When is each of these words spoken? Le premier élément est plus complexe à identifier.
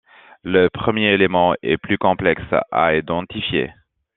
Le 0.43 0.67
premier 0.69 1.11
élément 1.13 1.53
est 1.61 1.77
plus 1.77 1.99
complexe 1.99 2.41
à 2.71 2.95
identifier. 2.95 3.69